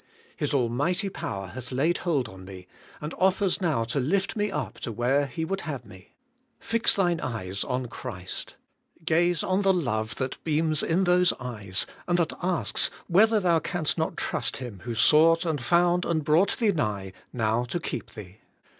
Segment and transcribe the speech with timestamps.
[0.35, 2.65] His almighty power hath laid hold on me,
[3.01, 6.13] and offers now to lift me up to where He would have me.
[6.59, 8.55] Fix thine eyes on Christ.
[9.05, 13.95] Gaze on the love that beams in those eyes, and that asks whether thou canst
[13.99, 18.37] not trust Him, who sought and found and brought thee nigh, now to keep thee.